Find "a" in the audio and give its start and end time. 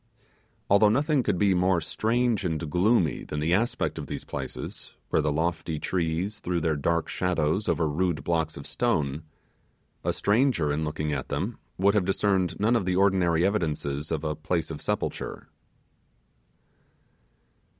10.03-10.11, 14.23-14.35